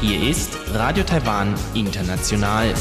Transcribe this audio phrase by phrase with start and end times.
[0.00, 2.74] Hier ist Radio Taiwan International.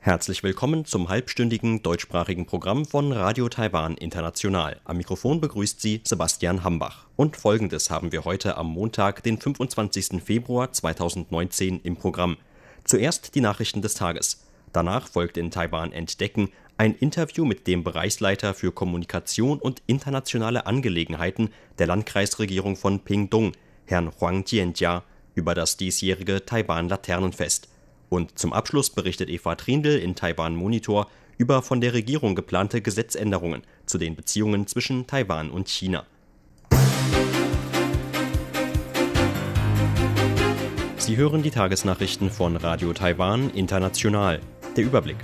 [0.00, 4.80] Herzlich willkommen zum halbstündigen deutschsprachigen Programm von Radio Taiwan International.
[4.84, 7.06] Am Mikrofon begrüßt Sie Sebastian Hambach.
[7.14, 10.20] Und folgendes haben wir heute am Montag, den 25.
[10.24, 12.36] Februar 2019 im Programm.
[12.82, 14.44] Zuerst die Nachrichten des Tages.
[14.74, 21.50] Danach folgt in Taiwan Entdecken ein Interview mit dem Bereichsleiter für Kommunikation und internationale Angelegenheiten
[21.78, 23.52] der Landkreisregierung von Pingdong,
[23.86, 27.68] Herrn Huang Jianjia, über das diesjährige Taiwan-Laternenfest.
[28.08, 33.62] Und zum Abschluss berichtet Eva Trindl in Taiwan Monitor über von der Regierung geplante Gesetzänderungen
[33.86, 36.06] zu den Beziehungen zwischen Taiwan und China.
[40.96, 44.40] Sie hören die Tagesnachrichten von Radio Taiwan International.
[44.76, 45.18] Der Überblick.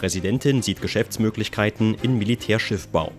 [0.00, 3.12] Präsidentin sieht Geschäftsmöglichkeiten in Militärschiffbau.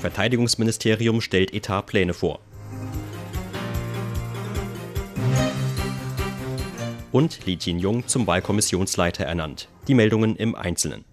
[0.00, 2.40] Verteidigungsministerium stellt Etatpläne vor.
[7.10, 9.70] Und Li Jin-Jung zum Wahlkommissionsleiter ernannt.
[9.88, 11.06] Die Meldungen im Einzelnen.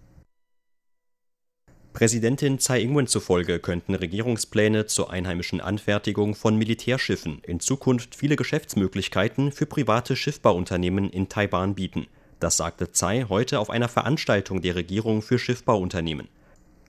[2.01, 9.51] Präsidentin Tsai Ing-wen zufolge könnten Regierungspläne zur einheimischen Anfertigung von Militärschiffen in Zukunft viele Geschäftsmöglichkeiten
[9.51, 12.07] für private Schiffbauunternehmen in Taiwan bieten.
[12.39, 16.27] Das sagte Tsai heute auf einer Veranstaltung der Regierung für Schiffbauunternehmen.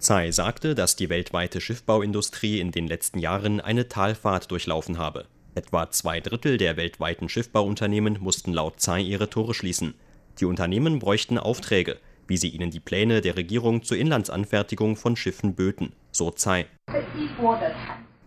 [0.01, 5.27] Tsai sagte, dass die weltweite Schiffbauindustrie in den letzten Jahren eine Talfahrt durchlaufen habe.
[5.55, 9.93] Etwa zwei Drittel der weltweiten Schiffbauunternehmen mussten laut Tsai ihre Tore schließen.
[10.41, 15.55] Die Unternehmen bräuchten Aufträge, wie sie ihnen die Pläne der Regierung zur Inlandsanfertigung von Schiffen
[15.55, 16.67] böten, so Tsai.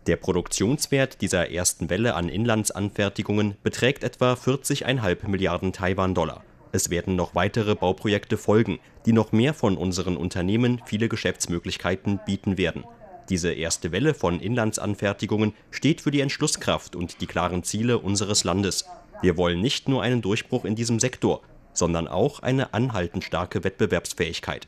[0.08, 6.44] Der Produktionswert dieser ersten Welle an Inlandsanfertigungen beträgt etwa 40,5 Milliarden Taiwan-Dollar.
[6.72, 12.58] Es werden noch weitere Bauprojekte folgen, die noch mehr von unseren Unternehmen viele Geschäftsmöglichkeiten bieten
[12.58, 12.84] werden.
[13.30, 18.86] Diese erste Welle von Inlandsanfertigungen steht für die Entschlusskraft und die klaren Ziele unseres Landes.
[19.22, 21.42] Wir wollen nicht nur einen Durchbruch in diesem Sektor,
[21.75, 24.68] sondern auch eine anhaltend starke Wettbewerbsfähigkeit.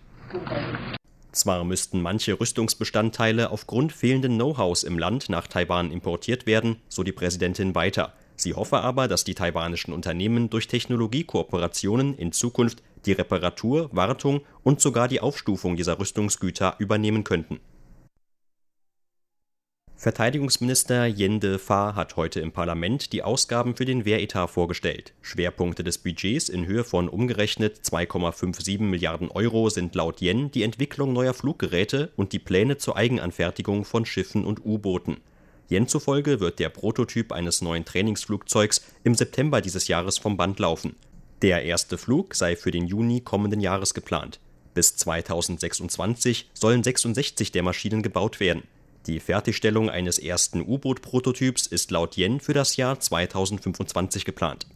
[1.32, 7.12] Zwar müssten manche Rüstungsbestandteile aufgrund fehlenden Know-hows im Land nach Taiwan importiert werden, so die
[7.12, 8.14] Präsidentin weiter.
[8.36, 14.82] Sie hoffe aber, dass die taiwanischen Unternehmen durch Technologiekooperationen in Zukunft die Reparatur, Wartung und
[14.82, 17.60] sogar die Aufstufung dieser Rüstungsgüter übernehmen könnten.
[20.00, 25.12] Verteidigungsminister Yende Fa hat heute im Parlament die Ausgaben für den Wehretat vorgestellt.
[25.24, 31.14] Schwerpunkte des Budgets in Höhe von umgerechnet 2,57 Milliarden Euro sind laut Yen die Entwicklung
[31.14, 35.18] neuer Fluggeräte und die Pläne zur Eigenanfertigung von Schiffen und U-Booten.
[35.68, 40.96] Yen zufolge wird der Prototyp eines neuen Trainingsflugzeugs im September dieses Jahres vom Band laufen.
[41.42, 44.40] Der erste Flug sei für den Juni kommenden Jahres geplant.
[44.76, 48.62] Bis 2026 sollen 66 der Maschinen gebaut werden.
[49.08, 54.68] Die Fertigstellung eines ersten U-Boot-Prototyps ist laut Yen für das Jahr 2025 geplant.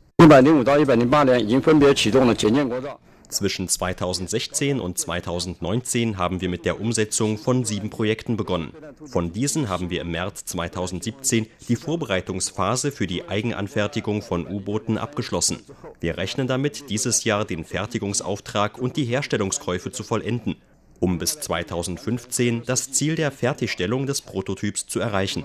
[3.27, 8.71] Zwischen 2016 und 2019 haben wir mit der Umsetzung von sieben Projekten begonnen.
[9.05, 15.59] Von diesen haben wir im März 2017 die Vorbereitungsphase für die Eigenanfertigung von U-Booten abgeschlossen.
[15.99, 20.55] Wir rechnen damit, dieses Jahr den Fertigungsauftrag und die Herstellungskäufe zu vollenden
[21.01, 25.43] um bis 2015 das Ziel der Fertigstellung des Prototyps zu erreichen.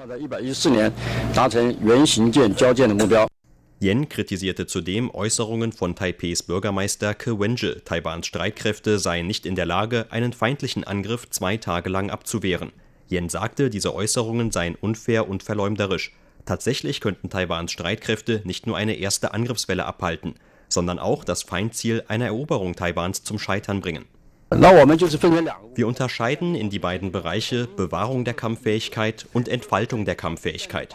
[3.80, 9.66] Yen kritisierte zudem Äußerungen von Taipehs Bürgermeister Ke Wenje, Taiwans Streitkräfte seien nicht in der
[9.66, 12.72] Lage, einen feindlichen Angriff zwei Tage lang abzuwehren.
[13.10, 16.12] Yen sagte, diese Äußerungen seien unfair und verleumderisch.
[16.44, 20.34] Tatsächlich könnten Taiwans Streitkräfte nicht nur eine erste Angriffswelle abhalten,
[20.68, 24.06] sondern auch das Feindziel einer Eroberung Taiwans zum Scheitern bringen.
[24.48, 30.94] Wir unterscheiden in die beiden Bereiche Bewahrung der Kampffähigkeit und Entfaltung der Kampffähigkeit.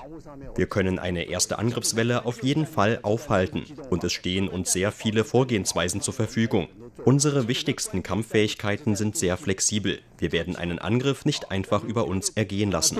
[0.55, 5.25] Wir können eine erste Angriffswelle auf jeden Fall aufhalten und es stehen uns sehr viele
[5.25, 6.69] Vorgehensweisen zur Verfügung.
[7.03, 9.99] Unsere wichtigsten Kampffähigkeiten sind sehr flexibel.
[10.17, 12.97] Wir werden einen Angriff nicht einfach über uns ergehen lassen.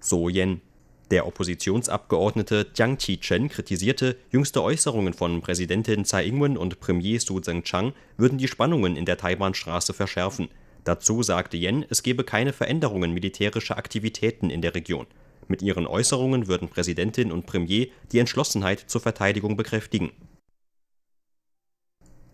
[0.00, 0.60] So Yen.
[1.10, 7.92] Der Oppositionsabgeordnete Jiang Qi-chen kritisierte, jüngste Äußerungen von Präsidentin Tsai Ing-wen und Premier Su Tseng-chang
[8.16, 10.48] würden die Spannungen in der Taiwanstraße verschärfen.
[10.84, 15.06] Dazu sagte Yen, es gebe keine Veränderungen militärischer Aktivitäten in der Region.
[15.46, 20.10] Mit ihren Äußerungen würden Präsidentin und Premier die Entschlossenheit zur Verteidigung bekräftigen.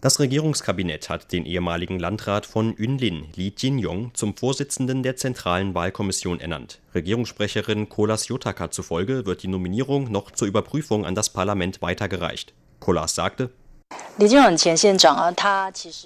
[0.02, 6.40] Das Regierungskabinett hat den ehemaligen Landrat von Yunlin, Li Jinyong, zum Vorsitzenden der Zentralen Wahlkommission
[6.40, 6.80] ernannt.
[6.94, 12.54] Regierungssprecherin Kolas Yotaka zufolge wird die Nominierung noch zur Überprüfung an das Parlament weitergereicht.
[12.78, 13.50] Kolas sagte,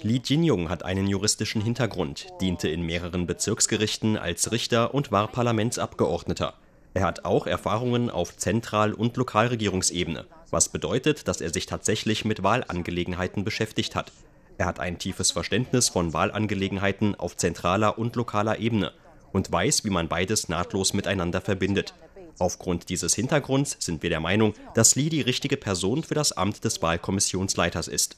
[0.03, 6.53] Li Jinyong hat einen juristischen Hintergrund, diente in mehreren Bezirksgerichten als Richter und war Parlamentsabgeordneter.
[6.95, 10.25] Er hat auch Erfahrungen auf Zentral- und Lokalregierungsebene
[10.55, 14.11] was bedeutet, dass er sich tatsächlich mit Wahlangelegenheiten beschäftigt hat.
[14.57, 18.93] Er hat ein tiefes Verständnis von Wahlangelegenheiten auf zentraler und lokaler Ebene
[19.33, 21.93] und weiß, wie man beides nahtlos miteinander verbindet.
[22.39, 26.63] Aufgrund dieses Hintergrunds sind wir der Meinung, dass Li die richtige Person für das Amt
[26.63, 28.15] des Wahlkommissionsleiters ist.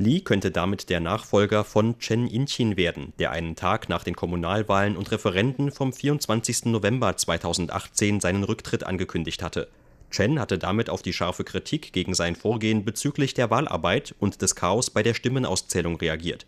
[0.00, 4.96] Li könnte damit der Nachfolger von Chen Inchin werden, der einen Tag nach den Kommunalwahlen
[4.96, 6.66] und Referenden vom 24.
[6.66, 9.66] November 2018 seinen Rücktritt angekündigt hatte.
[10.12, 14.54] Chen hatte damit auf die scharfe Kritik gegen sein Vorgehen bezüglich der Wahlarbeit und des
[14.54, 16.46] Chaos bei der Stimmenauszählung reagiert.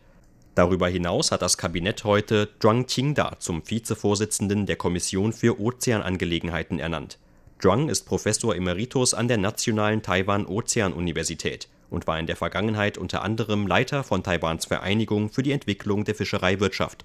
[0.55, 7.19] Darüber hinaus hat das Kabinett heute Zhuang Qingda zum Vizevorsitzenden der Kommission für Ozeanangelegenheiten ernannt.
[7.61, 13.66] Zhuang ist Professor Emeritus an der Nationalen Taiwan-Ozean-Universität und war in der Vergangenheit unter anderem
[13.66, 17.04] Leiter von Taiwans Vereinigung für die Entwicklung der Fischereiwirtschaft.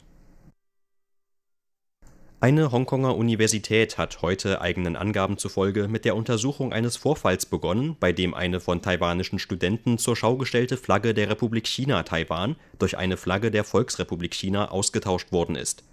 [2.41, 8.11] Eine Hongkonger Universität hat heute eigenen Angaben zufolge mit der Untersuchung eines Vorfalls begonnen, bei
[8.11, 13.17] dem eine von taiwanischen Studenten zur Schau gestellte Flagge der Republik China Taiwan durch eine
[13.17, 15.83] Flagge der Volksrepublik China ausgetauscht worden ist.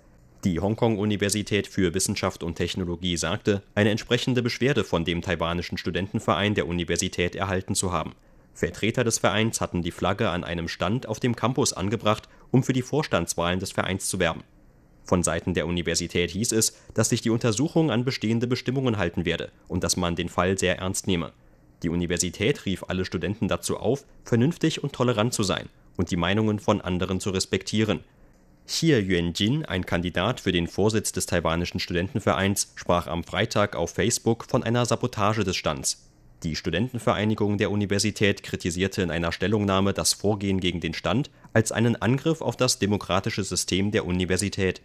[0.45, 6.67] Die Hongkong-Universität für Wissenschaft und Technologie sagte, eine entsprechende Beschwerde von dem taiwanischen Studentenverein der
[6.67, 8.15] Universität erhalten zu haben
[8.55, 12.73] Vertreter des Vereins hatten die Flagge an einem Stand auf dem Campus angebracht, um für
[12.73, 14.45] die Vorstandswahlen des Vereins zu werben.
[15.05, 19.51] Von Seiten der Universität hieß es, dass sich die Untersuchung an bestehende Bestimmungen halten werde
[19.69, 21.33] und dass man den Fall sehr ernst nehme.
[21.83, 26.61] Die Universität rief alle Studenten dazu auf, vernünftig und tolerant zu sein und die Meinungen
[26.61, 28.01] von anderen zu respektieren.
[28.67, 34.45] Xie Yuanjin, ein Kandidat für den Vorsitz des taiwanischen Studentenvereins, sprach am Freitag auf Facebook
[34.49, 36.09] von einer Sabotage des Stands.
[36.43, 41.95] Die Studentenvereinigung der Universität kritisierte in einer Stellungnahme das Vorgehen gegen den Stand als einen
[41.95, 44.83] Angriff auf das demokratische System der Universität.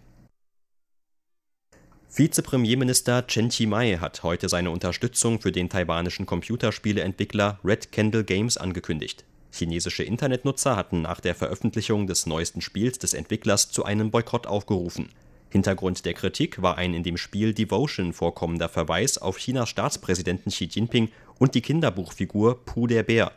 [2.13, 9.24] Vizepremierminister Chen Chi-mai hat heute seine Unterstützung für den taiwanischen Computerspieleentwickler Red Candle Games angekündigt.
[9.51, 15.09] Chinesische Internetnutzer hatten nach der Veröffentlichung des neuesten Spiels des Entwicklers zu einem Boykott aufgerufen
[15.50, 20.65] Hintergrund der Kritik war ein in dem Spiel Devotion vorkommender Verweis auf Chinas Staatspräsidenten Xi
[20.65, 21.09] Jinping
[21.39, 23.31] und die Kinderbuchfigur Pu der Bär.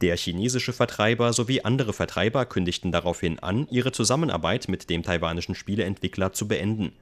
[0.00, 6.32] Der chinesische Vertreiber sowie andere Vertreiber kündigten daraufhin an, ihre Zusammenarbeit mit dem taiwanischen Spieleentwickler
[6.32, 6.92] zu beenden.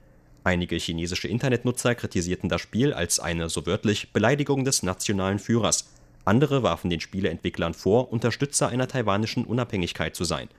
[0.43, 5.89] Einige chinesische Internetnutzer kritisierten das Spiel als eine so wörtlich Beleidigung des nationalen Führers.
[6.25, 10.49] Andere warfen den Spieleentwicklern vor, Unterstützer einer taiwanischen Unabhängigkeit zu sein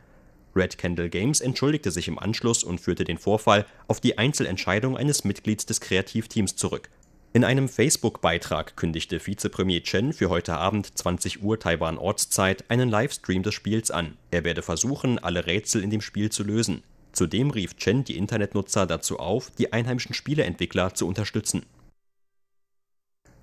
[0.59, 5.25] Red Candle Games entschuldigte sich im Anschluss und führte den Vorfall auf die Einzelentscheidung eines
[5.25, 6.91] Mitglieds des Kreativteams zurück.
[7.35, 13.55] In einem Facebook-Beitrag kündigte Vizepremier Chen für heute Abend 20 Uhr Taiwan-Ortszeit einen Livestream des
[13.55, 14.17] Spiels an.
[14.31, 16.83] Er werde versuchen, alle Rätsel in dem Spiel zu lösen.
[17.13, 21.67] Zudem rief Chen die Internetnutzer dazu auf, die einheimischen Spieleentwickler zu unterstützen.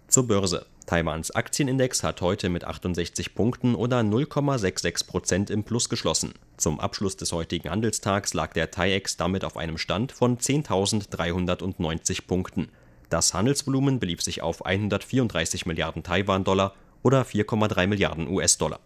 [0.08, 0.66] Zur Börse.
[0.88, 6.34] Taiwans Aktienindex hat heute mit 68 Punkten oder 0,66 Prozent im Plus geschlossen.
[6.58, 12.70] Zum Abschluss des heutigen Handelstags lag der TAIEX damit auf einem Stand von 10.390 Punkten.
[13.10, 18.80] Das Handelsvolumen belief sich auf 134 Milliarden Taiwan-Dollar oder 4,3 Milliarden US-Dollar.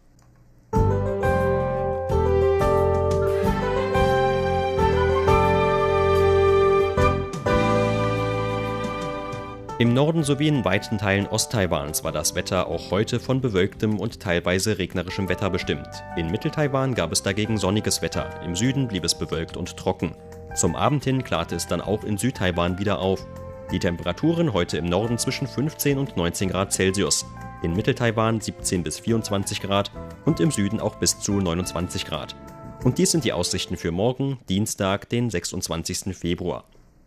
[9.79, 14.19] Im Norden sowie in weiten Teilen Osttaiwans war das Wetter auch heute von bewölktem und
[14.19, 15.87] teilweise regnerischem Wetter bestimmt.
[16.17, 20.15] In Mitteltaiwan gab es dagegen sonniges Wetter, im Süden blieb es bewölkt und trocken.
[20.53, 23.25] Zum Abend hin klarte es dann auch in Südtaiwan wieder auf.
[23.71, 27.27] Die Temperaturen heute im Norden zwischen 15 und 19 Grad Celsius,
[27.61, 29.91] in Mitteltaiwan 17 bis 24 Grad
[30.25, 32.35] und im Süden auch bis zu 29 Grad.
[32.83, 36.17] Und dies sind die Aussichten für morgen, Dienstag, den 26.
[36.17, 36.63] Februar.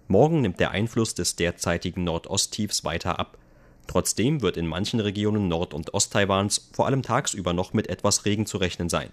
[0.07, 3.39] Morgen nimmt der Einfluss des derzeitigen Nordosttiefs weiter ab.
[3.89, 8.47] Trotzdem wird in manchen Regionen Nord- und Osttaiwans vor allem tagsüber noch mit etwas Regen
[8.47, 9.09] zu rechnen sein.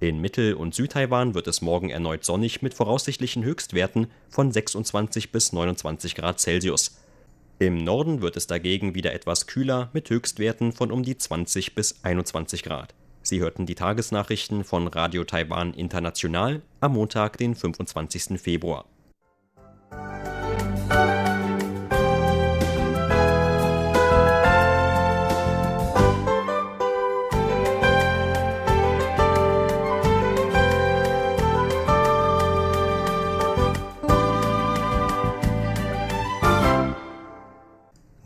[0.00, 5.52] In Mittel- und Südtaiwan wird es morgen erneut sonnig mit voraussichtlichen Höchstwerten von 26 bis
[5.52, 6.98] 29 Grad Celsius.
[7.58, 12.02] Im Norden wird es dagegen wieder etwas kühler mit Höchstwerten von um die 20 bis
[12.02, 12.94] 21 Grad.
[13.20, 18.40] Sie hörten die Tagesnachrichten von Radio Taiwan International am Montag, den 25.
[18.40, 18.86] Februar.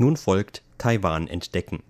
[0.04, 1.82] Nun folgt Taiwan entdecken.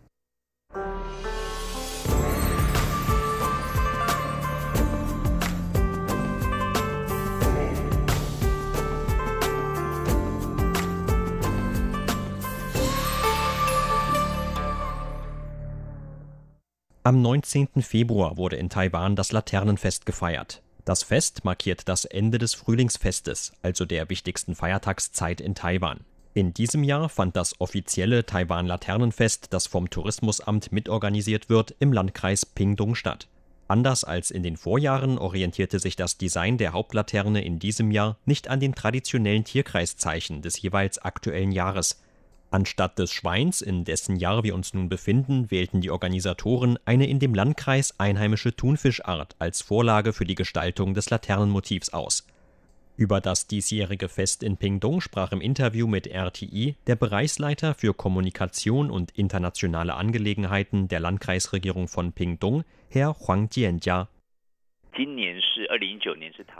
[17.02, 17.82] Am 19.
[17.82, 20.62] Februar wurde in Taiwan das Laternenfest gefeiert.
[20.84, 26.04] Das Fest markiert das Ende des Frühlingsfestes, also der wichtigsten Feiertagszeit in Taiwan.
[26.34, 32.44] In diesem Jahr fand das offizielle Taiwan Laternenfest, das vom Tourismusamt mitorganisiert wird, im Landkreis
[32.44, 33.28] Pingdong statt.
[33.68, 38.48] Anders als in den Vorjahren orientierte sich das Design der Hauptlaterne in diesem Jahr nicht
[38.48, 42.00] an den traditionellen Tierkreiszeichen des jeweils aktuellen Jahres,
[42.54, 47.18] Anstatt des Schweins, in dessen Jahr wir uns nun befinden, wählten die Organisatoren eine in
[47.18, 52.24] dem Landkreis einheimische Thunfischart als Vorlage für die Gestaltung des Laternenmotivs aus.
[52.96, 58.88] Über das diesjährige Fest in Pingdong sprach im Interview mit RTI der Bereichsleiter für Kommunikation
[58.88, 64.08] und internationale Angelegenheiten der Landkreisregierung von Pingdong, Herr Huang Jianjia.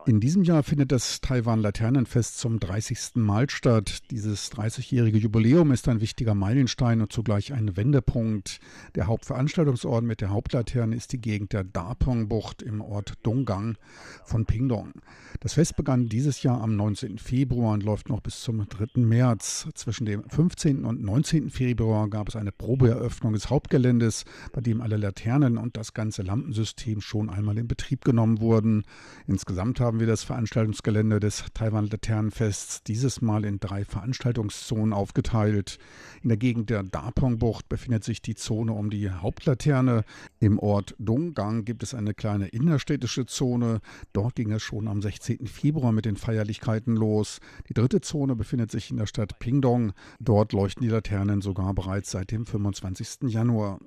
[0.07, 3.15] In diesem Jahr findet das Taiwan Laternenfest zum 30.
[3.15, 4.11] Mal statt.
[4.11, 8.59] Dieses 30-jährige Jubiläum ist ein wichtiger Meilenstein und zugleich ein Wendepunkt.
[8.97, 13.79] Der Hauptveranstaltungsort mit der Hauptlaterne ist die Gegend der Dapong-Bucht im Ort Donggang
[14.25, 14.93] von Pingdong.
[15.41, 17.19] Das Fest begann dieses Jahr am 19.
[17.19, 19.01] Februar und läuft noch bis zum 3.
[19.01, 19.69] März.
[19.75, 20.85] Zwischen dem 15.
[20.85, 21.51] und 19.
[21.51, 27.01] Februar gab es eine Probeeröffnung des Hauptgeländes, bei dem alle Laternen und das ganze Lampensystem
[27.01, 28.85] schon einmal in Betrieb genommen genommen wurden.
[29.27, 35.79] Insgesamt haben wir das Veranstaltungsgelände des Taiwan Laternenfests dieses Mal in drei Veranstaltungszonen aufgeteilt.
[36.23, 40.05] In der Gegend der Dapong-Bucht befindet sich die Zone um die Hauptlaterne.
[40.41, 43.81] Im Ort Donggang gibt es eine kleine innerstädtische Zone.
[44.13, 45.47] Dort ging es schon am 16.
[45.47, 47.41] Februar mit den Feierlichkeiten los.
[47.69, 49.93] Die dritte Zone befindet sich in der Stadt Pingdong.
[50.21, 53.31] Dort leuchten die Laternen sogar bereits seit dem 25.
[53.31, 53.79] Januar.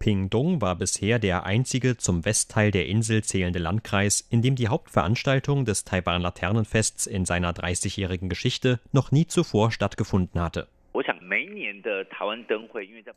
[0.00, 5.66] Pingdong war bisher der einzige zum Westteil der Insel zählende Landkreis, in dem die Hauptveranstaltung
[5.66, 10.68] des Taiwan Laternenfests in seiner 30-jährigen Geschichte noch nie zuvor stattgefunden hatte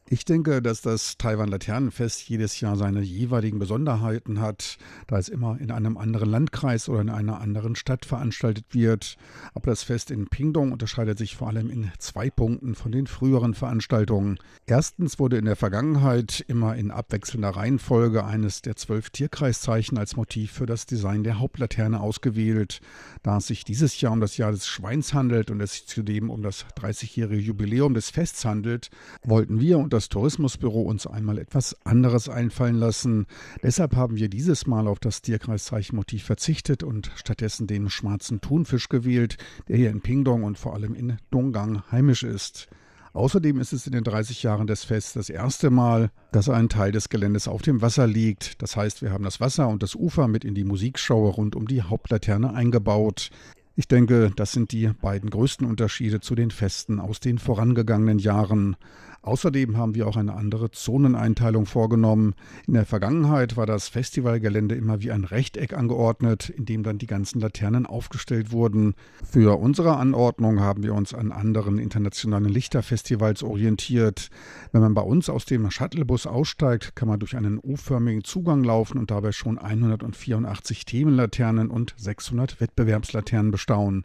[0.08, 4.78] ich denke, dass das Taiwan Laternenfest jedes Jahr seine jeweiligen Besonderheiten hat,
[5.08, 9.18] da es immer in einem anderen Landkreis oder in einer anderen Stadt veranstaltet wird.
[9.56, 13.56] Aber das Fest in Pingdong unterscheidet sich vor allem in zwei Punkten von den früheren
[13.56, 14.38] Veranstaltungen.
[14.68, 20.52] Erstens wurde in der Vergangenheit immer in abwechselnder Reihenfolge eines der zwölf Tierkreiszeichen als Motiv
[20.52, 22.82] für das Design der Hauptlaterne ausgewählt.
[23.24, 26.30] Da es sich dieses Jahr um das Jahr des Schweins handelt und es sich zudem
[26.30, 28.90] um das 30-jährige Jubiläum Jubiläum des Fests handelt,
[29.24, 33.26] wollten wir und das Tourismusbüro uns einmal etwas anderes einfallen lassen.
[33.62, 39.38] Deshalb haben wir dieses Mal auf das Tierkreiszeichenmotiv verzichtet und stattdessen den schwarzen Thunfisch gewählt,
[39.70, 42.68] der hier in Pingdong und vor allem in Donggang heimisch ist.
[43.14, 46.92] Außerdem ist es in den 30 Jahren des Fests das erste Mal, dass ein Teil
[46.92, 48.62] des Geländes auf dem Wasser liegt.
[48.62, 51.68] Das heißt, wir haben das Wasser und das Ufer mit in die Musikshow rund um
[51.68, 53.30] die Hauptlaterne eingebaut.
[53.76, 58.76] Ich denke, das sind die beiden größten Unterschiede zu den Festen aus den vorangegangenen Jahren.
[59.24, 62.36] Außerdem haben wir auch eine andere Zoneneinteilung vorgenommen.
[62.68, 67.08] In der Vergangenheit war das Festivalgelände immer wie ein Rechteck angeordnet, in dem dann die
[67.08, 68.96] ganzen Laternen aufgestellt wurden.
[69.24, 74.28] Für unsere Anordnung haben wir uns an anderen internationalen Lichterfestivals orientiert.
[74.74, 78.98] Wenn man bei uns aus dem Shuttlebus aussteigt, kann man durch einen U-förmigen Zugang laufen
[78.98, 84.04] und dabei schon 184 Themenlaternen und 600 Wettbewerbslaternen bestaunen.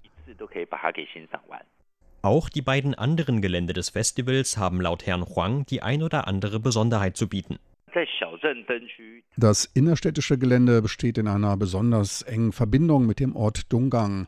[2.23, 6.59] Auch die beiden anderen Gelände des Festivals haben laut Herrn Huang die ein oder andere
[6.59, 7.59] Besonderheit zu bieten.
[9.37, 14.27] Das innerstädtische Gelände besteht in einer besonders engen Verbindung mit dem Ort Dungang.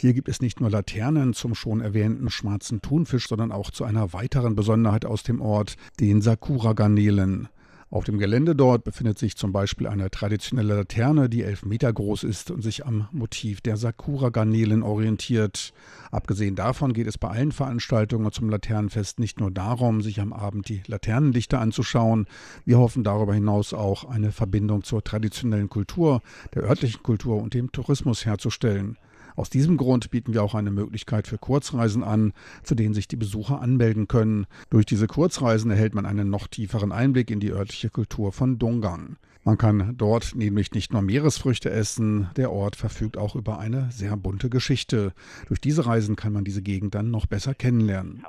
[0.00, 4.12] Hier gibt es nicht nur Laternen zum schon erwähnten schwarzen Thunfisch, sondern auch zu einer
[4.12, 7.48] weiteren Besonderheit aus dem Ort, den Sakura-Garnelen.
[7.92, 12.24] Auf dem Gelände dort befindet sich zum Beispiel eine traditionelle Laterne, die elf Meter groß
[12.24, 15.74] ist und sich am Motiv der Sakura-Garnelen orientiert.
[16.10, 20.70] Abgesehen davon geht es bei allen Veranstaltungen zum Laternenfest nicht nur darum, sich am Abend
[20.70, 22.28] die Laternenlichter anzuschauen.
[22.64, 26.22] Wir hoffen darüber hinaus auch eine Verbindung zur traditionellen Kultur,
[26.54, 28.96] der örtlichen Kultur und dem Tourismus herzustellen.
[29.36, 33.16] Aus diesem Grund bieten wir auch eine Möglichkeit für Kurzreisen an, zu denen sich die
[33.16, 34.46] Besucher anmelden können.
[34.70, 39.16] Durch diese Kurzreisen erhält man einen noch tieferen Einblick in die örtliche Kultur von Donggang.
[39.44, 44.16] Man kann dort nämlich nicht nur Meeresfrüchte essen, der Ort verfügt auch über eine sehr
[44.16, 45.12] bunte Geschichte.
[45.48, 48.24] Durch diese Reisen kann man diese Gegend dann noch besser kennenlernen.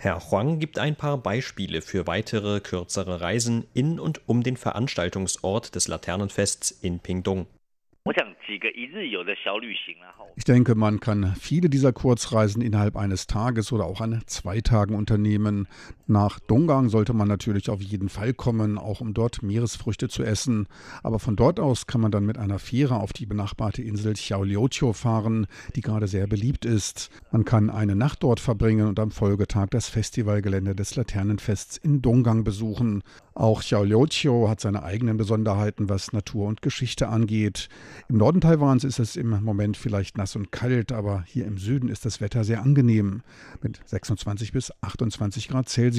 [0.00, 5.74] Herr Huang gibt ein paar Beispiele für weitere kürzere Reisen in und um den Veranstaltungsort
[5.74, 7.46] des Laternenfests in Pingdong.
[10.36, 14.94] Ich denke, man kann viele dieser Kurzreisen innerhalb eines Tages oder auch an zwei Tagen
[14.94, 15.68] unternehmen.
[16.10, 20.66] Nach Dongang sollte man natürlich auf jeden Fall kommen, auch um dort Meeresfrüchte zu essen.
[21.02, 24.94] Aber von dort aus kann man dann mit einer Fähre auf die benachbarte Insel Xiaoliuqiu
[24.94, 25.46] fahren,
[25.76, 27.10] die gerade sehr beliebt ist.
[27.30, 32.42] Man kann eine Nacht dort verbringen und am Folgetag das Festivalgelände des Laternenfests in Dongang
[32.42, 33.02] besuchen.
[33.34, 37.68] Auch Xiaoliuqiu hat seine eigenen Besonderheiten, was Natur und Geschichte angeht.
[38.08, 41.90] Im Norden Taiwans ist es im Moment vielleicht nass und kalt, aber hier im Süden
[41.90, 43.20] ist das Wetter sehr angenehm
[43.60, 45.97] mit 26 bis 28 Grad Celsius.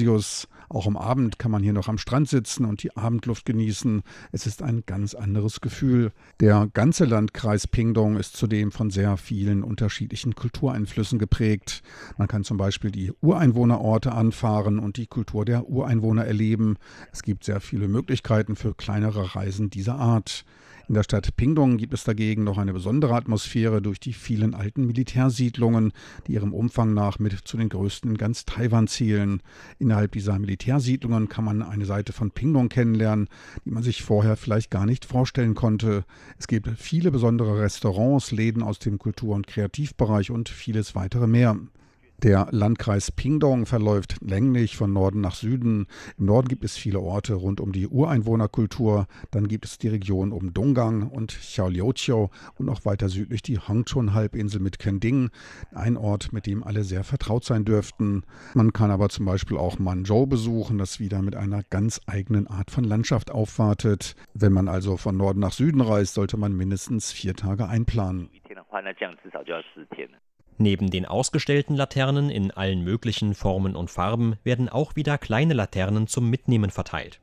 [0.72, 4.02] Auch am Abend kann man hier noch am Strand sitzen und die Abendluft genießen.
[4.30, 6.12] Es ist ein ganz anderes Gefühl.
[6.38, 11.82] Der ganze Landkreis Pingdong ist zudem von sehr vielen unterschiedlichen Kultureinflüssen geprägt.
[12.18, 16.76] Man kann zum Beispiel die Ureinwohnerorte anfahren und die Kultur der Ureinwohner erleben.
[17.12, 20.44] Es gibt sehr viele Möglichkeiten für kleinere Reisen dieser Art.
[20.90, 24.88] In der Stadt Pingdong gibt es dagegen noch eine besondere Atmosphäre durch die vielen alten
[24.88, 25.92] Militärsiedlungen,
[26.26, 29.40] die ihrem Umfang nach mit zu den größten in ganz Taiwan zählen.
[29.78, 33.28] Innerhalb dieser Militärsiedlungen kann man eine Seite von Pingdong kennenlernen,
[33.64, 36.04] die man sich vorher vielleicht gar nicht vorstellen konnte.
[36.40, 41.56] Es gibt viele besondere Restaurants, Läden aus dem Kultur- und Kreativbereich und vieles weitere mehr.
[42.22, 45.86] Der Landkreis Pingdong verläuft länglich von Norden nach Süden.
[46.18, 49.06] Im Norden gibt es viele Orte rund um die Ureinwohnerkultur.
[49.30, 54.60] Dann gibt es die Region um Donggang und Xiaoliuqiu und auch weiter südlich die Hongchun-Halbinsel
[54.60, 55.30] mit Kending.
[55.74, 58.24] Ein Ort, mit dem alle sehr vertraut sein dürften.
[58.52, 62.70] Man kann aber zum Beispiel auch Manzhou besuchen, das wieder mit einer ganz eigenen Art
[62.70, 64.14] von Landschaft aufwartet.
[64.34, 68.28] Wenn man also von Norden nach Süden reist, sollte man mindestens vier Tage einplanen.
[70.60, 76.06] Neben den ausgestellten Laternen in allen möglichen Formen und Farben werden auch wieder kleine Laternen
[76.06, 77.18] zum Mitnehmen verteilt.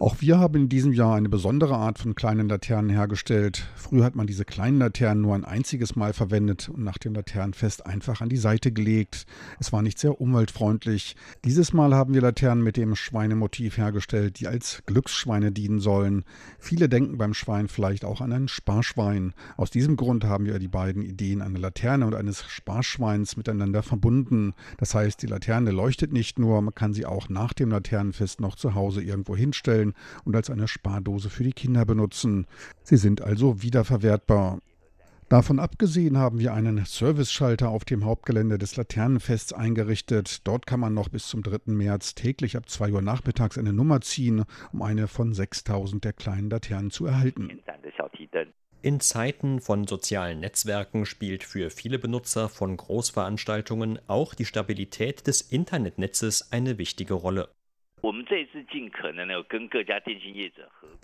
[0.00, 3.66] Auch wir haben in diesem Jahr eine besondere Art von kleinen Laternen hergestellt.
[3.76, 7.86] Früher hat man diese kleinen Laternen nur ein einziges Mal verwendet und nach dem Laternenfest
[7.86, 9.26] einfach an die Seite gelegt.
[9.58, 11.16] Es war nicht sehr umweltfreundlich.
[11.44, 16.24] Dieses Mal haben wir Laternen mit dem Schweinemotiv hergestellt, die als Glücksschweine dienen sollen.
[16.58, 19.34] Viele denken beim Schwein vielleicht auch an ein Sparschwein.
[19.56, 24.54] Aus diesem Grund haben wir die beiden Ideen einer Laterne und eines Sparschweins miteinander verbunden.
[24.78, 28.56] Das heißt, die Laterne leuchtet nicht nur, man kann sie auch nach dem Laternenfest noch
[28.56, 32.46] zu Hause irgendwo hinstellen und als eine Spardose für die Kinder benutzen.
[32.82, 34.58] Sie sind also wiederverwertbar.
[35.32, 40.46] Davon abgesehen haben wir einen Service-Schalter auf dem Hauptgelände des Laternenfests eingerichtet.
[40.46, 41.72] Dort kann man noch bis zum 3.
[41.72, 46.50] März täglich ab 2 Uhr nachmittags eine Nummer ziehen, um eine von 6000 der kleinen
[46.50, 47.48] Laternen zu erhalten.
[48.84, 55.40] In Zeiten von sozialen Netzwerken spielt für viele Benutzer von Großveranstaltungen auch die Stabilität des
[55.40, 57.48] Internetnetzes eine wichtige Rolle.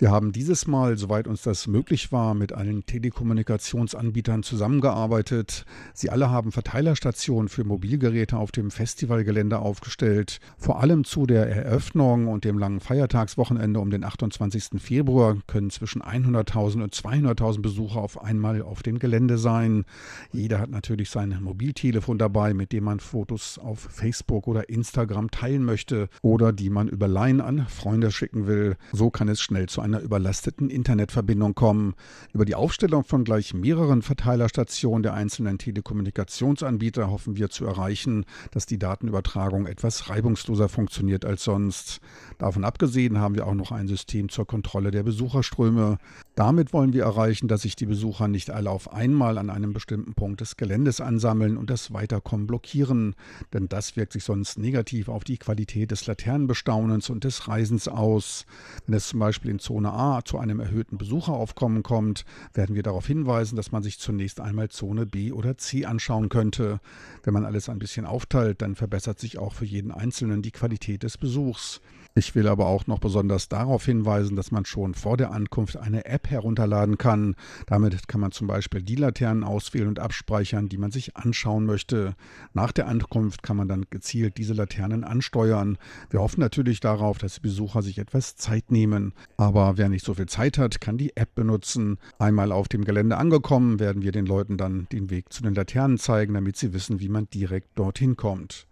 [0.00, 5.64] Wir haben dieses Mal, soweit uns das möglich war, mit allen Telekommunikationsanbietern zusammengearbeitet.
[5.94, 10.40] Sie alle haben Verteilerstationen für Mobilgeräte auf dem Festivalgelände aufgestellt.
[10.56, 14.80] Vor allem zu der Eröffnung und dem langen Feiertagswochenende um den 28.
[14.80, 19.84] Februar können zwischen 100.000 und 200.000 Besucher auf einmal auf dem Gelände sein.
[20.32, 25.64] Jeder hat natürlich sein Mobiltelefon dabei, mit dem man Fotos auf Facebook oder Instagram teilen
[25.64, 28.76] möchte oder die man über Line an Freunde schicken will.
[28.92, 31.94] So kann es schnell zu einer überlasteten Internetverbindung kommen.
[32.32, 38.66] Über die Aufstellung von gleich mehreren Verteilerstationen der einzelnen Telekommunikationsanbieter hoffen wir zu erreichen, dass
[38.66, 42.00] die Datenübertragung etwas reibungsloser funktioniert als sonst.
[42.38, 45.98] Davon abgesehen haben wir auch noch ein System zur Kontrolle der Besucherströme.
[46.34, 50.14] Damit wollen wir erreichen, dass sich die Besucher nicht alle auf einmal an einem bestimmten
[50.14, 53.14] Punkt des Geländes ansammeln und das Weiterkommen blockieren,
[53.52, 57.88] denn das wirkt sich sonst negativ auf die Qualität des Laternenbestands Staunens und des Reisens
[57.88, 58.46] aus.
[58.86, 63.04] Wenn es zum Beispiel in Zone A zu einem erhöhten Besucheraufkommen kommt, werden wir darauf
[63.04, 66.78] hinweisen, dass man sich zunächst einmal Zone B oder C anschauen könnte.
[67.24, 71.02] Wenn man alles ein bisschen aufteilt, dann verbessert sich auch für jeden Einzelnen die Qualität
[71.02, 71.80] des Besuchs.
[72.18, 76.04] Ich will aber auch noch besonders darauf hinweisen, dass man schon vor der Ankunft eine
[76.04, 77.36] App herunterladen kann.
[77.68, 82.16] Damit kann man zum Beispiel die Laternen auswählen und abspeichern, die man sich anschauen möchte.
[82.54, 85.78] Nach der Ankunft kann man dann gezielt diese Laternen ansteuern.
[86.10, 89.14] Wir hoffen natürlich darauf, dass die Besucher sich etwas Zeit nehmen.
[89.36, 91.98] Aber wer nicht so viel Zeit hat, kann die App benutzen.
[92.18, 95.98] Einmal auf dem Gelände angekommen, werden wir den Leuten dann den Weg zu den Laternen
[95.98, 98.66] zeigen, damit sie wissen, wie man direkt dorthin kommt.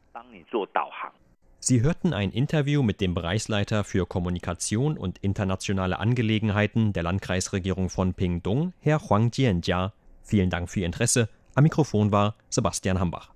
[1.59, 8.15] Sie hörten ein Interview mit dem Bereichsleiter für Kommunikation und internationale Angelegenheiten der Landkreisregierung von
[8.15, 9.93] Pingdong, Herr Huang Jianjia.
[10.23, 11.29] Vielen Dank für Ihr Interesse.
[11.55, 13.33] Am Mikrofon war Sebastian Hambach.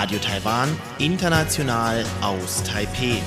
[0.00, 0.68] Radio Taiwan,
[1.00, 3.20] international aus Taipeh.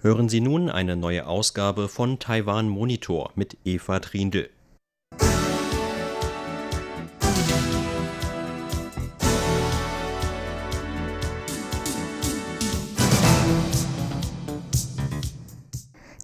[0.00, 4.48] Hören Sie nun eine neue Ausgabe von Taiwan Monitor mit Eva Trindl.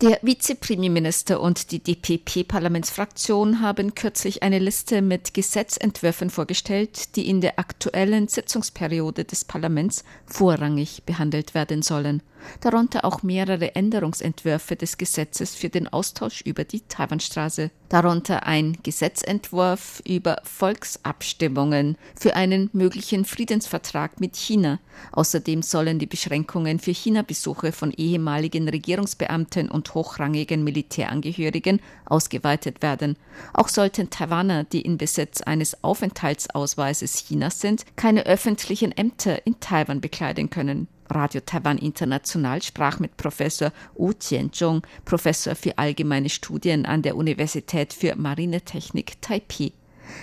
[0.03, 7.59] Der Vizepremierminister und die DPP-Parlamentsfraktion haben kürzlich eine Liste mit Gesetzentwürfen vorgestellt, die in der
[7.59, 12.23] aktuellen Sitzungsperiode des Parlaments vorrangig behandelt werden sollen
[12.61, 20.03] darunter auch mehrere Änderungsentwürfe des Gesetzes für den Austausch über die Taiwanstraße, darunter ein Gesetzentwurf
[20.07, 24.79] über Volksabstimmungen für einen möglichen Friedensvertrag mit China.
[25.13, 33.17] Außerdem sollen die Beschränkungen für China-Besuche von ehemaligen Regierungsbeamten und hochrangigen Militärangehörigen ausgeweitet werden.
[33.53, 40.01] Auch sollten Taiwaner, die in Besitz eines Aufenthaltsausweises Chinas sind, keine öffentlichen Ämter in Taiwan
[40.01, 40.89] bekleiden können.
[41.11, 47.93] Radio Taiwan International sprach mit Professor Wu Tianzhong, Professor für allgemeine Studien an der Universität
[47.93, 49.73] für Marinetechnik Taipei.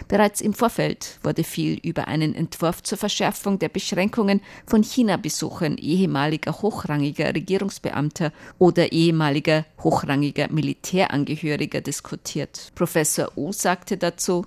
[0.08, 6.54] Bereits im Vorfeld wurde viel über einen Entwurf zur Verschärfung der Beschränkungen von China-Besuchen ehemaliger
[6.54, 12.72] hochrangiger Regierungsbeamter oder ehemaliger hochrangiger Militärangehöriger diskutiert.
[12.76, 14.46] Professor Wu sagte dazu,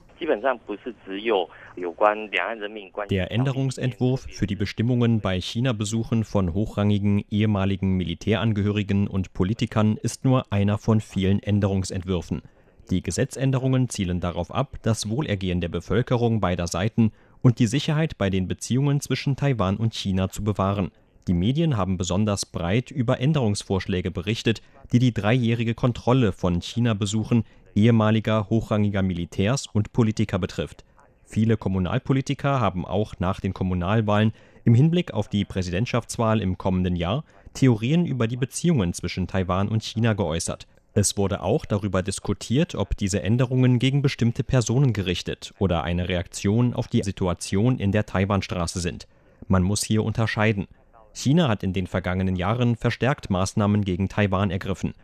[3.11, 10.50] der Änderungsentwurf für die Bestimmungen bei China-Besuchen von hochrangigen ehemaligen Militärangehörigen und Politikern ist nur
[10.52, 12.42] einer von vielen Änderungsentwürfen.
[12.90, 18.31] Die Gesetzänderungen zielen darauf ab, das Wohlergehen der Bevölkerung beider Seiten und die Sicherheit bei
[18.31, 20.92] den Beziehungen zwischen Taiwan und China zu bewahren.
[21.29, 24.62] Die Medien haben besonders breit über Änderungsvorschläge berichtet,
[24.93, 30.85] die die dreijährige Kontrolle von China-Besuchen ehemaliger hochrangiger Militärs und Politiker betrifft.
[31.25, 34.33] Viele Kommunalpolitiker haben auch nach den Kommunalwahlen
[34.65, 39.83] im Hinblick auf die Präsidentschaftswahl im kommenden Jahr Theorien über die Beziehungen zwischen Taiwan und
[39.83, 40.69] China geäußert.
[40.95, 46.73] Es wurde auch darüber diskutiert, ob diese Änderungen gegen bestimmte Personen gerichtet oder eine Reaktion
[46.73, 49.09] auf die Situation in der Taiwanstraße sind.
[49.49, 50.69] Man muss hier unterscheiden.
[51.16, 54.94] China hat in den vergangenen Jahren verstärkt Maßnahmen gegen Taiwan ergriffen.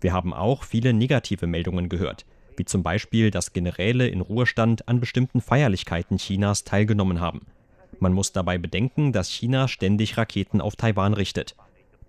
[0.00, 2.24] Wir haben auch viele negative Meldungen gehört
[2.56, 7.46] wie zum Beispiel, dass Generäle in Ruhestand an bestimmten Feierlichkeiten Chinas teilgenommen haben.
[7.98, 11.54] Man muss dabei bedenken, dass China ständig Raketen auf Taiwan richtet.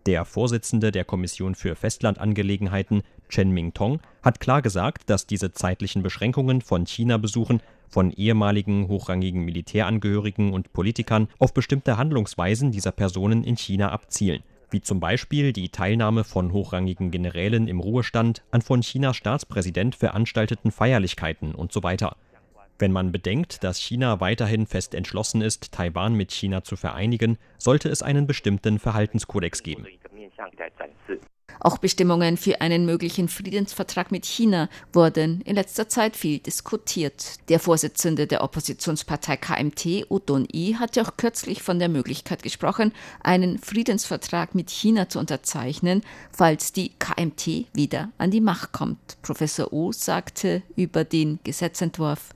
[0.06, 6.62] Der Vorsitzende der Kommission für Festlandangelegenheiten, Chen Ming-tong, hat klar gesagt, dass diese zeitlichen Beschränkungen
[6.62, 7.62] von China-Besuchen
[7.94, 14.42] von ehemaligen hochrangigen Militärangehörigen und Politikern auf bestimmte Handlungsweisen dieser Personen in China abzielen
[14.74, 20.72] wie zum Beispiel die Teilnahme von hochrangigen Generälen im Ruhestand an von Chinas Staatspräsident veranstalteten
[20.72, 22.18] Feierlichkeiten und so weiter.
[22.80, 27.88] Wenn man bedenkt, dass China weiterhin fest entschlossen ist, Taiwan mit China zu vereinigen, sollte
[27.88, 29.86] es einen bestimmten Verhaltenskodex geben.
[31.60, 37.38] Auch Bestimmungen für einen möglichen Friedensvertrag mit China wurden in letzter Zeit viel diskutiert.
[37.50, 43.60] Der Vorsitzende der Oppositionspartei KMT, Udon I, hatte auch kürzlich von der Möglichkeit gesprochen, einen
[43.60, 46.02] Friedensvertrag mit China zu unterzeichnen,
[46.32, 49.22] falls die KMT wieder an die Macht kommt.
[49.22, 52.34] Professor U sagte über den Gesetzentwurf.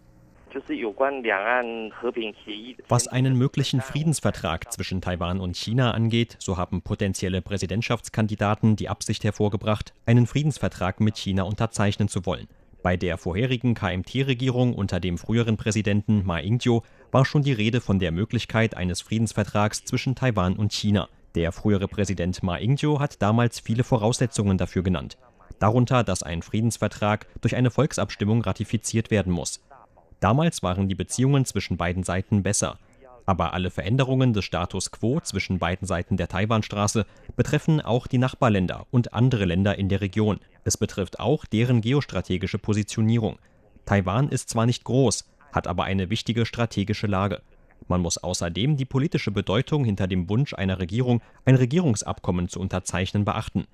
[2.87, 9.23] Was einen möglichen Friedensvertrag zwischen Taiwan und China angeht, so haben potenzielle Präsidentschaftskandidaten die Absicht
[9.23, 12.47] hervorgebracht, einen Friedensvertrag mit China unterzeichnen zu wollen.
[12.83, 17.99] Bei der vorherigen KMT-Regierung unter dem früheren Präsidenten Ma Ying-jeou war schon die Rede von
[17.99, 21.09] der Möglichkeit eines Friedensvertrags zwischen Taiwan und China.
[21.35, 25.17] Der frühere Präsident Ma Ying-jeou hat damals viele Voraussetzungen dafür genannt.
[25.59, 29.66] Darunter, dass ein Friedensvertrag durch eine Volksabstimmung ratifiziert werden muss.
[30.19, 32.79] Damals waren die Beziehungen zwischen beiden Seiten besser.
[33.25, 38.87] Aber alle Veränderungen des Status quo zwischen beiden Seiten der Taiwanstraße betreffen auch die Nachbarländer
[38.89, 40.39] und andere Länder in der Region.
[40.63, 43.37] Es betrifft auch deren geostrategische Positionierung.
[43.85, 47.41] Taiwan ist zwar nicht groß, hat aber eine wichtige strategische Lage.
[47.87, 53.25] Man muss außerdem die politische Bedeutung hinter dem Wunsch einer Regierung, ein Regierungsabkommen zu unterzeichnen,
[53.25, 53.67] beachten.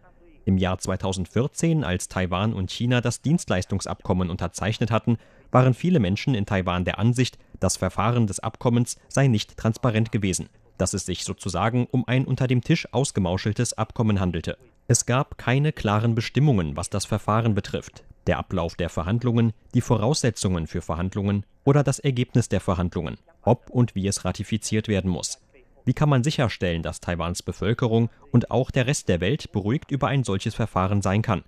[0.45, 5.17] Im Jahr 2014, als Taiwan und China das Dienstleistungsabkommen unterzeichnet hatten,
[5.51, 10.49] waren viele Menschen in Taiwan der Ansicht, das Verfahren des Abkommens sei nicht transparent gewesen,
[10.77, 14.57] dass es sich sozusagen um ein unter dem Tisch ausgemauscheltes Abkommen handelte.
[14.87, 20.67] Es gab keine klaren Bestimmungen, was das Verfahren betrifft, der Ablauf der Verhandlungen, die Voraussetzungen
[20.67, 25.39] für Verhandlungen oder das Ergebnis der Verhandlungen, ob und wie es ratifiziert werden muss.
[25.85, 30.07] Wie kann man sicherstellen, dass Taiwans Bevölkerung und auch der Rest der Welt beruhigt über
[30.07, 31.43] ein solches Verfahren sein kann?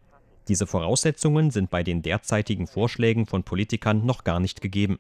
[0.47, 4.99] Diese Voraussetzungen sind bei den derzeitigen Vorschlägen von Politikern noch gar nicht gegeben.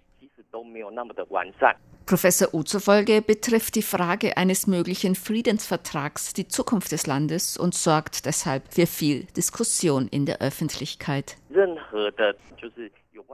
[2.05, 8.25] Professor U zufolge betrifft die Frage eines möglichen Friedensvertrags die Zukunft des Landes und sorgt
[8.25, 11.37] deshalb für viel Diskussion in der Öffentlichkeit.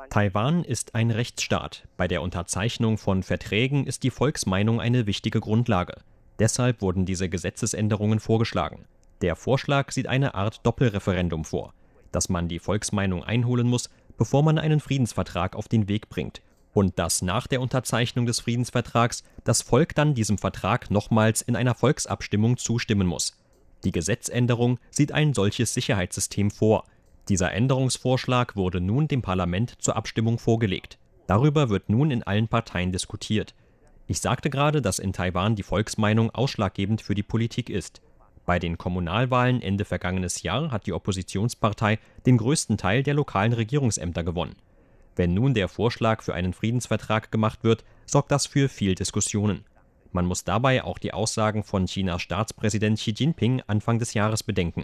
[0.10, 1.88] Taiwan ist ein Rechtsstaat.
[1.98, 5.96] Bei der Unterzeichnung von Verträgen ist die Volksmeinung eine wichtige Grundlage.
[6.40, 8.86] Deshalb wurden diese Gesetzesänderungen vorgeschlagen.
[9.22, 11.74] Der Vorschlag sieht eine Art Doppelreferendum vor,
[12.12, 16.42] dass man die Volksmeinung einholen muss, bevor man einen Friedensvertrag auf den Weg bringt
[16.74, 21.76] und dass nach der Unterzeichnung des Friedensvertrags das Volk dann diesem Vertrag nochmals in einer
[21.76, 23.38] Volksabstimmung zustimmen muss.
[23.84, 26.86] Die Gesetzänderung sieht ein solches Sicherheitssystem vor.
[27.32, 30.98] Dieser Änderungsvorschlag wurde nun dem Parlament zur Abstimmung vorgelegt.
[31.28, 33.56] Darüber wird nun in allen Parteien diskutiert.
[34.06, 38.02] Ich sagte gerade, dass in Taiwan die Volksmeinung ausschlaggebend für die Politik ist.
[38.46, 44.26] Bei den Kommunalwahlen Ende vergangenes Jahr hat die Oppositionspartei den größten Teil der lokalen Regierungsämter
[44.26, 44.58] gewonnen.
[45.16, 49.64] Wenn nun der Vorschlag für einen Friedensvertrag gemacht wird, sorgt das für viel Diskussionen.
[50.12, 54.84] Man muss dabei auch die Aussagen von Chinas Staatspräsident Xi Jinping Anfang des Jahres bedenken.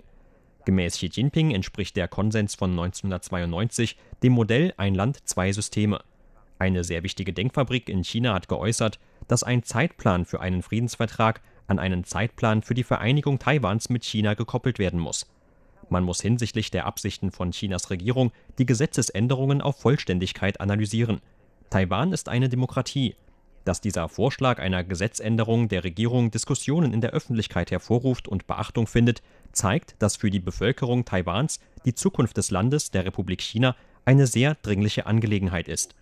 [0.67, 6.01] Gemäß Xi Jinping entspricht der Konsens von 1992 dem Modell Ein Land, zwei Systeme.
[6.60, 8.99] Eine sehr wichtige Denkfabrik in China hat geäußert,
[9.30, 14.34] dass ein Zeitplan für einen Friedensvertrag an einen Zeitplan für die Vereinigung Taiwans mit China
[14.34, 15.25] gekoppelt werden muss.
[15.88, 21.21] Man muss hinsichtlich der Absichten von Chinas Regierung die Gesetzesänderungen auf Vollständigkeit analysieren.
[21.69, 23.15] Taiwan ist eine Demokratie.
[23.67, 29.21] Dass dieser Vorschlag einer Gesetzänderung der Regierung Diskussionen in der Öffentlichkeit hervorruft und Beachtung findet,
[29.51, 33.75] zeigt, dass für die Bevölkerung Taiwans die Zukunft des Landes der Republik China
[34.06, 35.95] eine sehr dringliche Angelegenheit ist.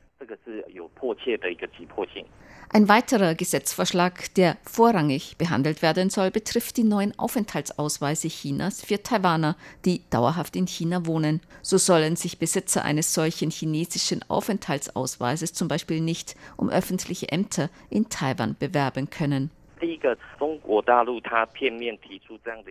[2.69, 9.55] Ein weiterer Gesetzvorschlag, der vorrangig behandelt werden soll, betrifft die neuen Aufenthaltsausweise Chinas für Taiwaner,
[9.85, 11.41] die dauerhaft in China wohnen.
[11.61, 18.09] So sollen sich Besitzer eines solchen chinesischen Aufenthaltsausweises zum Beispiel nicht um öffentliche Ämter in
[18.09, 19.51] Taiwan bewerben können.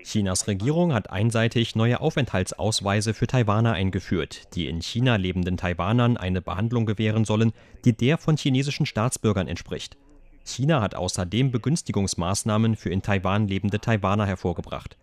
[0.04, 6.40] Chinas Regierung hat einseitig neue Aufenthaltsausweise für Taiwaner eingeführt, die in China lebenden Taiwanern eine
[6.40, 7.52] Behandlung gewähren sollen,
[7.84, 9.96] die der von chinesischen Staatsbürgern entspricht.
[10.44, 14.96] China hat außerdem Begünstigungsmaßnahmen für in Taiwan lebende Taiwaner hervorgebracht.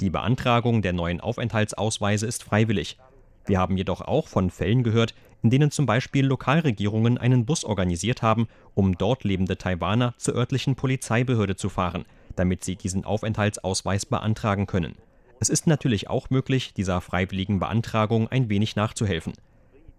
[0.00, 2.98] Die Beantragung der neuen Aufenthaltsausweise ist freiwillig.
[3.46, 8.22] Wir haben jedoch auch von Fällen gehört, in denen zum Beispiel Lokalregierungen einen Bus organisiert
[8.22, 12.04] haben, um dort lebende Taiwaner zur örtlichen Polizeibehörde zu fahren,
[12.34, 14.96] damit sie diesen Aufenthaltsausweis beantragen können.
[15.38, 19.34] Es ist natürlich auch möglich, dieser freiwilligen Beantragung ein wenig nachzuhelfen.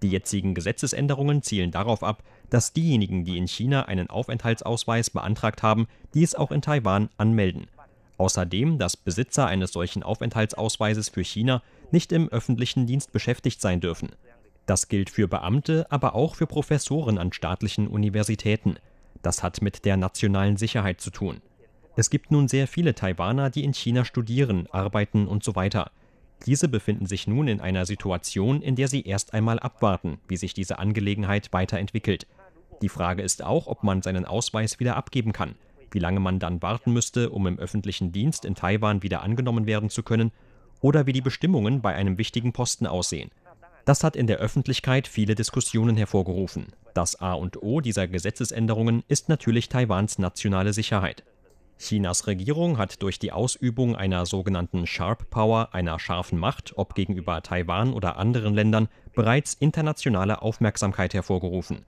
[0.01, 5.87] Die jetzigen Gesetzesänderungen zielen darauf ab, dass diejenigen, die in China einen Aufenthaltsausweis beantragt haben,
[6.13, 7.67] dies auch in Taiwan anmelden.
[8.17, 14.09] Außerdem, dass Besitzer eines solchen Aufenthaltsausweises für China nicht im öffentlichen Dienst beschäftigt sein dürfen.
[14.65, 18.75] Das gilt für Beamte, aber auch für Professoren an staatlichen Universitäten.
[19.21, 21.41] Das hat mit der nationalen Sicherheit zu tun.
[21.95, 25.89] Es gibt nun sehr viele Taiwaner, die in China studieren, arbeiten und so weiter.
[26.45, 30.53] Diese befinden sich nun in einer Situation, in der sie erst einmal abwarten, wie sich
[30.53, 32.27] diese Angelegenheit weiterentwickelt.
[32.81, 35.55] Die Frage ist auch, ob man seinen Ausweis wieder abgeben kann,
[35.89, 39.89] wie lange man dann warten müsste, um im öffentlichen Dienst in Taiwan wieder angenommen werden
[39.89, 40.31] zu können,
[40.81, 43.31] oder wie die Bestimmungen bei einem wichtigen Posten aussehen.
[43.85, 46.73] Das hat in der Öffentlichkeit viele Diskussionen hervorgerufen.
[46.93, 51.23] Das A und O dieser Gesetzesänderungen ist natürlich Taiwans nationale Sicherheit.
[51.79, 57.41] Chinas Regierung hat durch die Ausübung einer sogenannten Sharp Power, einer scharfen Macht, ob gegenüber
[57.43, 61.85] Taiwan oder anderen Ländern, bereits internationale Aufmerksamkeit hervorgerufen.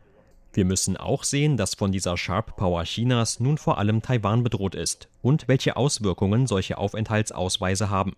[0.53, 4.75] Wir müssen auch sehen, dass von dieser Sharp Power Chinas nun vor allem Taiwan bedroht
[4.75, 8.15] ist und welche Auswirkungen solche Aufenthaltsausweise haben.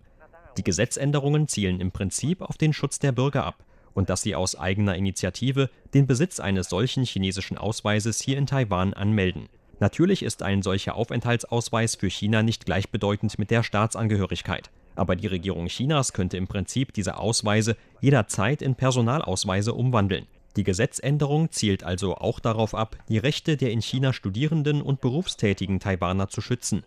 [0.58, 4.58] Die Gesetzänderungen zielen im Prinzip auf den Schutz der Bürger ab und dass sie aus
[4.58, 9.48] eigener Initiative den Besitz eines solchen chinesischen Ausweises hier in Taiwan anmelden.
[9.80, 14.70] Natürlich ist ein solcher Aufenthaltsausweis für China nicht gleichbedeutend mit der Staatsangehörigkeit.
[14.94, 20.26] Aber die Regierung Chinas könnte im Prinzip diese Ausweise jederzeit in Personalausweise umwandeln.
[20.56, 25.80] Die Gesetzänderung zielt also auch darauf ab, die Rechte der in China studierenden und berufstätigen
[25.80, 26.84] Taiwaner zu schützen.